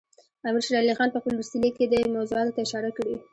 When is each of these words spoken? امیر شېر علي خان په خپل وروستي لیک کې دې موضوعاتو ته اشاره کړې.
امیر 0.47 0.63
شېر 0.65 0.75
علي 0.81 0.93
خان 0.97 1.09
په 1.11 1.19
خپل 1.21 1.33
وروستي 1.35 1.57
لیک 1.63 1.73
کې 1.77 1.85
دې 1.91 1.99
موضوعاتو 2.15 2.53
ته 2.55 2.59
اشاره 2.65 2.89
کړې. 2.97 3.15